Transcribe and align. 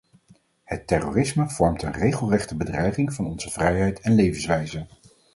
Het 0.63 0.87
terrorisme 0.87 1.49
vormt 1.49 1.83
een 1.83 1.91
regelrechte 1.91 2.55
bedreiging 2.55 3.13
van 3.13 3.25
onze 3.25 3.49
vrijheid 3.51 3.99
en 3.99 4.15
levenswijze. 4.15 4.87